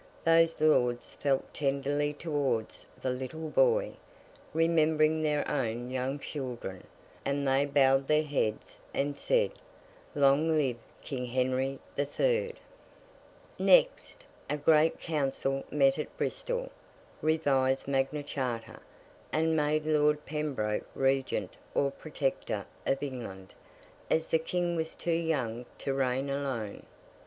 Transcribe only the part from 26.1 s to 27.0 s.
alone.